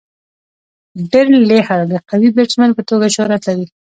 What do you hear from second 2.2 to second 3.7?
بيټسمېن په توګه شهرت لري.